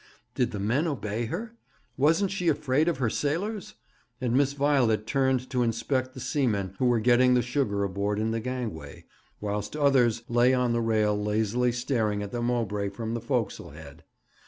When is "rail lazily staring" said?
10.81-12.23